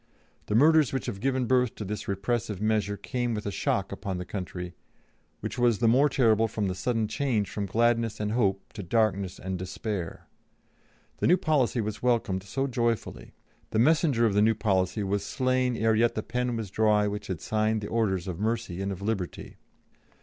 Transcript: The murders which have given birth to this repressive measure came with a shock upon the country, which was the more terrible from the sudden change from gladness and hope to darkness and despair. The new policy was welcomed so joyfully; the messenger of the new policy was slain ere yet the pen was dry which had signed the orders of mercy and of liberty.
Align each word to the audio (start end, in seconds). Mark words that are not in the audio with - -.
The 0.47 0.55
murders 0.55 0.91
which 0.91 1.05
have 1.05 1.19
given 1.19 1.45
birth 1.45 1.75
to 1.75 1.85
this 1.85 2.07
repressive 2.07 2.59
measure 2.59 2.97
came 2.97 3.35
with 3.35 3.45
a 3.45 3.51
shock 3.51 3.91
upon 3.91 4.17
the 4.17 4.25
country, 4.25 4.73
which 5.41 5.59
was 5.59 5.77
the 5.77 5.87
more 5.87 6.09
terrible 6.09 6.47
from 6.47 6.67
the 6.67 6.73
sudden 6.73 7.07
change 7.07 7.51
from 7.51 7.67
gladness 7.67 8.19
and 8.19 8.31
hope 8.31 8.73
to 8.73 8.81
darkness 8.81 9.37
and 9.37 9.59
despair. 9.59 10.27
The 11.17 11.27
new 11.27 11.37
policy 11.37 11.81
was 11.81 12.01
welcomed 12.01 12.41
so 12.41 12.65
joyfully; 12.65 13.35
the 13.69 13.77
messenger 13.77 14.25
of 14.25 14.33
the 14.33 14.41
new 14.41 14.55
policy 14.55 15.03
was 15.03 15.23
slain 15.23 15.77
ere 15.77 15.93
yet 15.93 16.15
the 16.15 16.23
pen 16.23 16.55
was 16.57 16.71
dry 16.71 17.05
which 17.07 17.27
had 17.27 17.39
signed 17.39 17.81
the 17.81 17.87
orders 17.87 18.27
of 18.27 18.39
mercy 18.39 18.81
and 18.81 18.91
of 18.91 19.03
liberty. 19.03 19.57